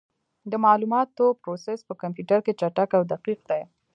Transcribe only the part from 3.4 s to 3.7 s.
دی.